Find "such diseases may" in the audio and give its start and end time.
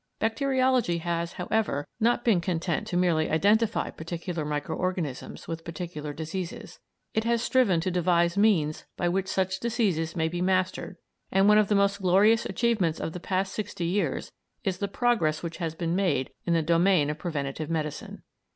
9.27-10.27